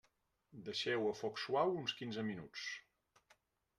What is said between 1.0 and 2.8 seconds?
a foc suau uns quinze minuts.